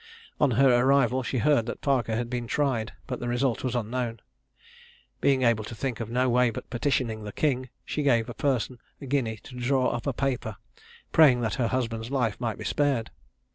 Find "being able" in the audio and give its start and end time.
5.19-5.63